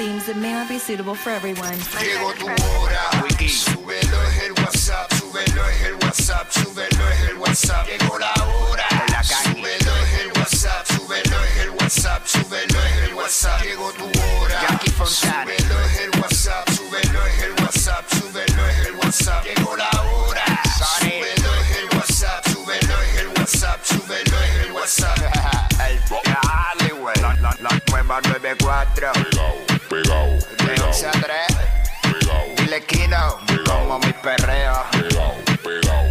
[0.00, 1.76] themes that may not be suitable for everyone.
[2.00, 3.04] Llegó tu hora.
[3.46, 7.86] Súbelo es el WhatsApp, súbelo es el WhatsApp, súbelo es el WhatsApp.
[7.86, 8.88] Llegó la hora.
[9.22, 13.62] Súbelo es el WhatsApp, súbelo es el WhatsApp, súbelo es el WhatsApp.
[13.62, 14.60] Llegó tu hora.
[15.04, 19.44] Súbelo es el WhatsApp, súbelo es el WhatsApp, súbelo es el WhatsApp.
[19.44, 20.44] Llegó la hora.
[20.98, 25.18] Súbelo es el WhatsApp, súbelo es el WhatsApp, súbelo es el WhatsApp.
[26.24, 27.16] Dale, güey.
[27.20, 29.29] La, la, la nueva 94.
[34.92, 35.34] Pegao,
[35.64, 36.04] pegao.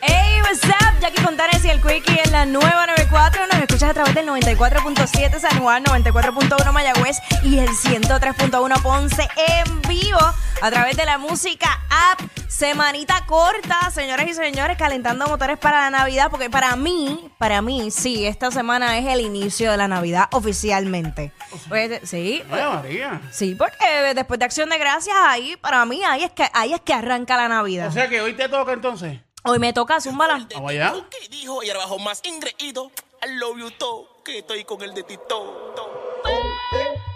[0.00, 1.00] Hey, what's up?
[1.00, 2.85] Jackie Fontanes y el Quickie en la nueva
[3.16, 3.46] 94.
[3.46, 9.80] Nos escuchas a través del 94.7 San Juan, 94.1 Mayagüez y el 103.1 Ponce en
[9.88, 10.18] vivo
[10.60, 12.20] a través de la música app.
[12.46, 17.90] Semanita corta, señoras y señores, calentando motores para la Navidad, porque para mí, para mí,
[17.90, 21.32] sí, esta semana es el inicio de la Navidad oficialmente.
[21.70, 23.22] Pues, sí, Ay, María.
[23.30, 26.82] sí, porque después de Acción de Gracias, ahí, para mí, ahí es que, ahí es
[26.82, 27.88] que arranca la Navidad.
[27.88, 29.20] O sea que hoy te toca entonces.
[29.48, 30.44] Hoy me toca zúmbala.
[30.54, 30.92] Vamos allá.
[31.30, 31.68] dijo y
[32.02, 32.90] más ingreído.
[33.22, 35.74] I love you todo, que estoy con el de Tito.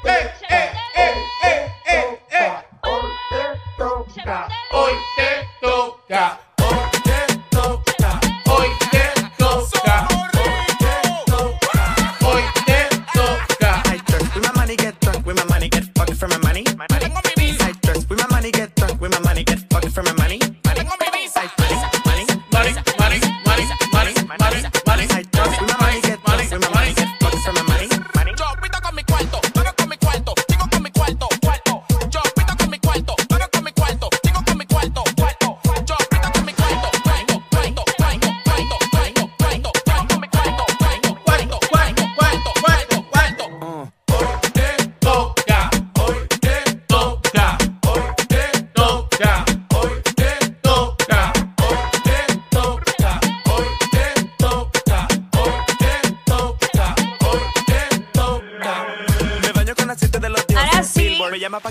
[0.05, 0.80] ¡Eh,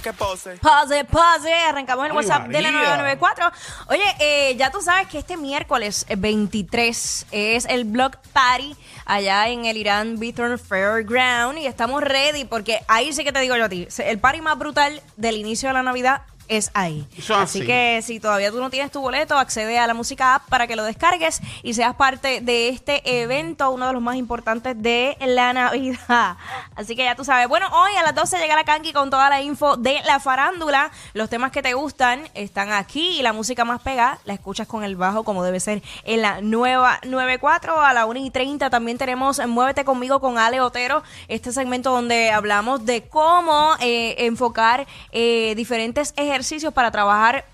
[0.01, 0.57] Que pose.
[0.61, 1.53] Pause, pause.
[1.67, 2.97] Arrancamos el Ay, WhatsApp de la María.
[2.97, 3.51] 994.
[3.89, 9.47] Oye, eh, ya tú sabes que este miércoles eh, 23 es el Block Party allá
[9.49, 13.65] en el Irán Beaton Fairground y estamos ready porque ahí sí que te digo yo
[13.65, 17.07] a ti, el party más brutal del inicio de la Navidad es ahí.
[17.15, 17.67] Eso así así.
[17.67, 20.75] que si todavía tú no tienes tu boleto, accede a la música app para que
[20.75, 25.53] lo descargues y seas parte de este evento, uno de los más importantes de la
[25.53, 26.37] Navidad.
[26.75, 27.47] Así que ya tú sabes.
[27.47, 30.91] Bueno, hoy a las 12 llega la Kanki con toda la info de la farándula.
[31.13, 34.83] Los temas que te gustan están aquí y la música más pegada la escuchas con
[34.83, 38.71] el bajo como debe ser en la nueva 94 a la 1 y 30.
[38.71, 44.87] También tenemos Muévete conmigo con Ale Otero, este segmento donde hablamos de cómo eh, enfocar
[45.11, 46.38] eh, diferentes ejercicios
[46.73, 47.45] para trabajar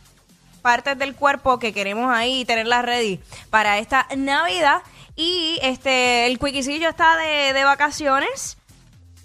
[0.62, 3.19] partes del cuerpo que queremos ahí tenerlas ready
[3.50, 4.81] para esta Navidad.
[5.16, 8.57] Y este el cuiquicillo está de, de vacaciones.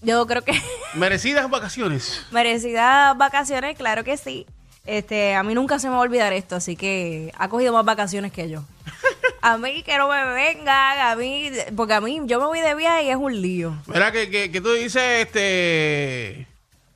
[0.03, 0.53] Yo creo que
[0.95, 2.23] Merecidas vacaciones.
[2.31, 4.47] merecidas vacaciones, claro que sí.
[4.87, 7.85] Este, a mí nunca se me va a olvidar esto, así que ha cogido más
[7.85, 8.65] vacaciones que yo.
[9.43, 12.75] A mí que no me vengan, a mí, porque a mí yo me voy de
[12.75, 13.75] viaje y es un lío.
[13.87, 16.47] Mira que, que, que tú dices, este...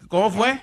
[0.08, 0.62] ¿Cómo fue?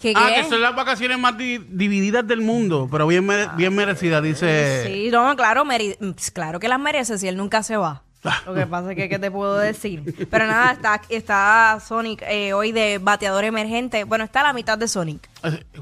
[0.00, 0.42] ¿Qué, Ah, qué?
[0.42, 4.84] que son las vacaciones más di- divididas del mundo, pero bien, mere- bien merecidas, dice...
[4.86, 8.02] Sí, no, claro, meri- pues, claro que las merece si él nunca se va.
[8.46, 10.26] Lo que pasa es que, ¿qué te puedo decir?
[10.30, 14.04] Pero nada, está, está Sonic eh, hoy de bateador emergente.
[14.04, 15.26] Bueno, está la mitad de Sonic.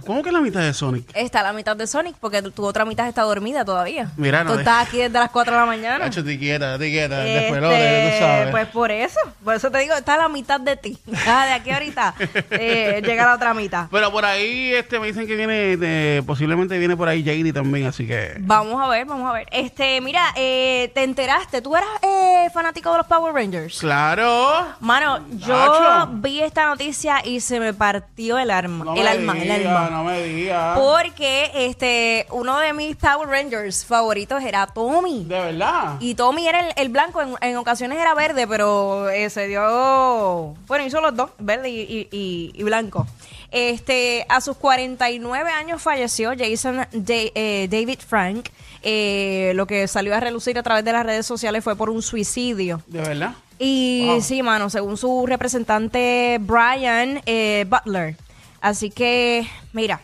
[0.06, 1.10] ¿Cómo que la mitad de Sonic?
[1.16, 4.12] Está la mitad de Sonic porque tu otra mitad está dormida todavía.
[4.16, 5.98] Mira, no Tú de- estás aquí desde las 4 de la mañana.
[6.04, 8.50] Cacho, te quieta, te quieta, Este, después lo de, tú sabes.
[8.52, 10.96] Pues por eso, por eso te digo, está la mitad de ti.
[11.26, 12.14] Ah, de aquí ahorita
[12.52, 13.88] eh, llega la otra mitad.
[13.90, 17.86] Pero por ahí este me dicen que viene, de- posiblemente viene por ahí JD también,
[17.88, 18.34] así que...
[18.38, 19.46] Vamos a ver, vamos a ver.
[19.50, 23.78] Este, mira, eh, te enteraste, tú eras eh, fanático de los Power Rangers.
[23.80, 24.66] ¡Claro!
[24.80, 26.10] Mano, yo Nacho.
[26.14, 29.88] vi esta noticia y se me partió el alma, No el me alma, el alma.
[29.90, 30.74] no me diga.
[30.74, 35.24] Porque este, uno de mis Power Rangers favoritos era Tommy.
[35.24, 35.96] ¿De verdad?
[36.00, 40.54] Y Tommy era el, el blanco, en, en ocasiones era verde, pero eh, se dio.
[40.66, 43.06] Bueno, hizo los dos, verde y, y- y- y blanco.
[43.50, 48.48] Este, a sus 49 años falleció Jason eh, David Frank.
[48.82, 52.02] Eh, lo que salió a relucir a través de las redes sociales fue por un
[52.02, 52.82] suicidio.
[52.86, 53.34] ¿De verdad?
[53.58, 54.20] Y Wow.
[54.22, 58.16] sí, mano, según su representante Brian eh, Butler.
[58.60, 60.00] Así que, mira,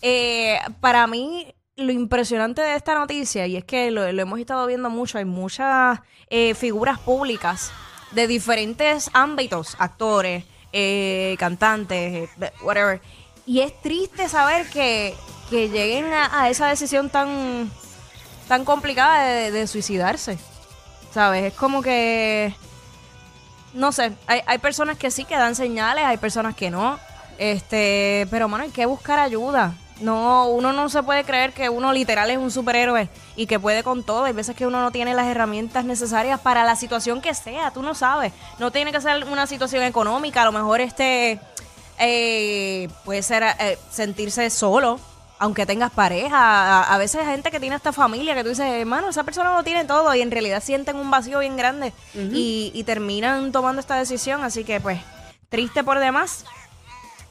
[0.00, 4.66] eh, para mí lo impresionante de esta noticia, y es que lo, lo hemos estado
[4.66, 7.72] viendo mucho, hay muchas eh, figuras públicas
[8.12, 13.00] de diferentes ámbitos, actores, eh, cantantes, eh, whatever.
[13.46, 15.14] Y es triste saber que,
[15.50, 17.70] que lleguen a, esa decisión tan,
[18.48, 20.38] tan complicada de, de suicidarse.
[21.12, 21.52] ¿Sabes?
[21.52, 22.54] Es como que
[23.74, 26.98] no sé, hay, hay personas que sí que dan señales, hay personas que no.
[27.38, 29.74] Este, pero mano, hay que buscar ayuda.
[30.00, 33.82] No, uno no se puede creer que uno literal es un superhéroe y que puede
[33.84, 34.24] con todo.
[34.24, 37.82] Hay veces que uno no tiene las herramientas necesarias para la situación que sea, tú
[37.82, 38.32] no sabes.
[38.58, 41.38] No tiene que ser una situación económica, a lo mejor este
[41.98, 44.98] eh, puede ser eh, sentirse solo,
[45.38, 46.36] aunque tengas pareja.
[46.36, 49.54] A, a veces hay gente que tiene esta familia que tú dices, hermano, esa persona
[49.54, 53.80] lo tiene todo y en realidad sienten un vacío bien grande y, y terminan tomando
[53.80, 54.42] esta decisión.
[54.42, 55.00] Así que, pues,
[55.48, 56.44] triste por demás.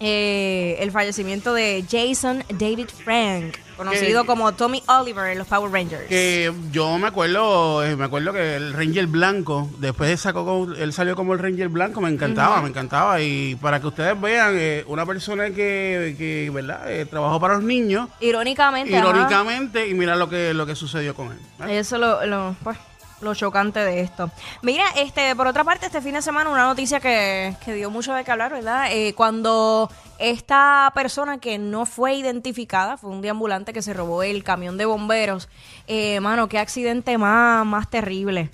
[0.04, 5.72] Eh, el fallecimiento de Jason David Frank, conocido Que- como Tommy Oliver en los Power
[5.72, 6.08] Rangers.
[6.10, 10.92] Que yo me acuerdo, eh, me acuerdo que el Ranger Blanco, después sacó, como- él
[10.92, 13.22] salió como el Ranger Blanco, me encantaba, me encantaba.
[13.22, 16.92] Y para que ustedes vean, eh, una persona que, que ¿verdad?
[16.92, 19.08] Eh, trabajó para los niños, Irónicamente, ajá.
[19.10, 21.38] irónicamente, y mira lo que, lo que sucedió con él.
[21.70, 21.78] ¿eh?
[21.80, 22.78] Eso lo, lo, pues,
[23.22, 24.30] lo chocante de esto.
[24.62, 28.14] Mira, este, por otra parte, este fin de semana una noticia que, que dio mucho
[28.14, 28.88] de qué hablar, ¿verdad?
[28.92, 29.90] Eh, cuando
[30.20, 34.86] esta persona que no fue identificada, fue un deambulante que se robó el camión de
[34.86, 35.50] bomberos,
[35.88, 38.50] eh, mano, qué accidente más, más terrible.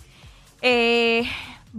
[0.62, 1.24] Eh,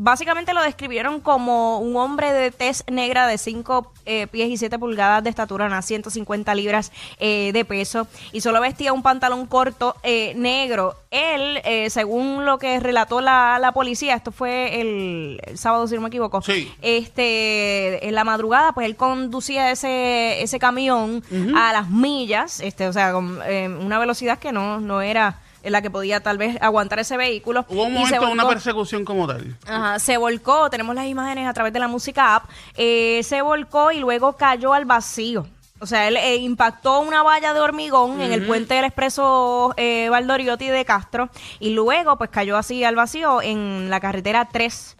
[0.01, 3.93] básicamente lo describieron como un hombre de tez negra de 5
[4.31, 8.93] pies y 7 pulgadas de estatura, unas 150 libras eh, de peso, y solo vestía
[8.93, 10.95] un pantalón corto eh, negro.
[11.11, 15.95] Él, eh, según lo que relató la, la policía, esto fue el, el sábado, si
[15.97, 16.73] no me equivoco, Sí.
[16.81, 21.23] este, en la madrugada, pues él conducía ese, ese camión
[21.57, 25.73] a las millas, este, o sea, con eh, una velocidad que no, no era en
[25.73, 27.65] la que podía tal vez aguantar ese vehículo.
[27.69, 29.57] Hubo un momento de una persecución como tal.
[29.67, 33.93] Ajá, se volcó, tenemos las imágenes a través de la música app, eh, se volcó
[33.93, 35.47] y luego cayó al vacío.
[35.81, 40.09] O sea, él eh, impactó una valla de hormigón en el puente del expreso eh,
[40.11, 41.29] Valdoriotti de Castro
[41.61, 44.97] y luego pues cayó así al vacío en la carretera 3.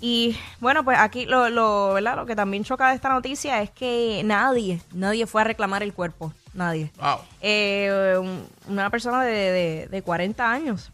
[0.00, 2.16] Y bueno, pues aquí lo, lo, ¿verdad?
[2.16, 5.94] lo que también choca de esta noticia es que nadie, nadie fue a reclamar el
[5.94, 6.90] cuerpo, nadie.
[6.98, 7.18] Wow.
[7.40, 10.90] Eh, un- una persona de, de, de 40 años.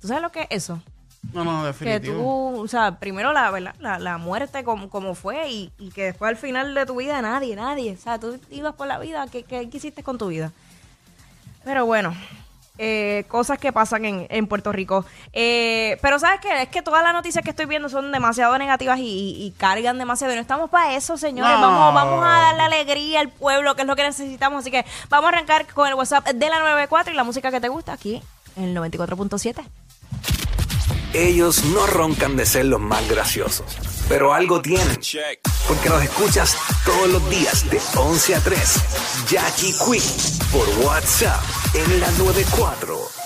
[0.00, 0.80] ¿Tú sabes lo que es eso?
[1.32, 2.16] No, no, que definitivo.
[2.16, 3.76] tú, o sea, primero la, ¿verdad?
[3.78, 7.22] la, la muerte como, como fue y, y que después al final de tu vida
[7.22, 7.92] nadie, nadie.
[7.92, 10.50] O sea, tú ibas por la vida, ¿qué, qué, qué hiciste con tu vida?
[11.64, 12.12] Pero bueno,
[12.84, 15.06] eh, cosas que pasan en, en Puerto Rico.
[15.32, 16.62] Eh, pero ¿sabes qué?
[16.62, 19.98] Es que todas las noticias que estoy viendo son demasiado negativas y, y- y cargan
[19.98, 20.32] demasiado.
[20.32, 21.54] Y no estamos para eso, señores.
[21.58, 21.60] No.
[21.60, 24.60] Vamos, vamos a darle alegría al pueblo, que es lo que necesitamos.
[24.60, 27.60] Así que vamos a arrancar con el WhatsApp de la 94 y la música que
[27.60, 28.20] te gusta aquí
[28.56, 29.64] en el 94.7.
[31.14, 33.66] Ellos no roncan de ser los más graciosos,
[34.08, 34.98] pero algo tienen.
[35.68, 38.60] Porque los escuchas todos los días de 11 a 3.
[39.28, 41.42] Jackie Quick por WhatsApp
[41.74, 43.21] en la 94.